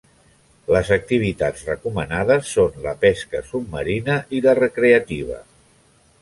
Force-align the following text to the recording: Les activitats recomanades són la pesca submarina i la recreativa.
Les 0.75 0.87
activitats 0.95 1.61
recomanades 1.67 2.49
són 2.53 2.79
la 2.87 2.95
pesca 3.05 3.43
submarina 3.51 4.17
i 4.39 4.41
la 4.49 4.57
recreativa. 4.63 5.39